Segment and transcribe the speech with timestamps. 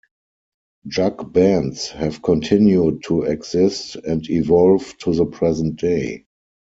[0.87, 6.25] Jug bands have continued to exist and evolve to the present day.